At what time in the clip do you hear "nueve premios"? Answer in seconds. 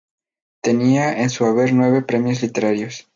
1.75-2.41